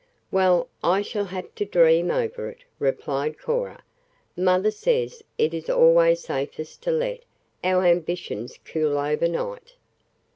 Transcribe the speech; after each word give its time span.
"Well, 0.31 0.67
I 0.83 1.03
shall 1.03 1.25
have 1.25 1.53
to 1.53 1.63
dream 1.63 2.09
over 2.09 2.49
it," 2.49 2.63
replied 2.79 3.37
Cora. 3.37 3.83
"Mother 4.35 4.71
says 4.71 5.21
it 5.37 5.53
is 5.53 5.69
always 5.69 6.21
safest 6.21 6.81
to 6.81 6.91
let 6.91 7.21
our 7.63 7.85
ambitions 7.85 8.57
cool 8.65 8.97
overnight." 8.97 9.75